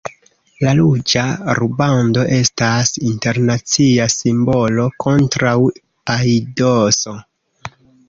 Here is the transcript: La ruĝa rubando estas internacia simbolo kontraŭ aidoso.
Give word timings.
La 0.67 0.71
ruĝa 0.77 1.25
rubando 1.59 2.23
estas 2.39 2.93
internacia 3.11 4.09
simbolo 4.17 4.89
kontraŭ 5.07 5.57
aidoso. 6.19 7.19